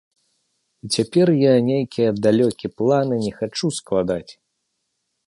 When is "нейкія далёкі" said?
1.67-2.71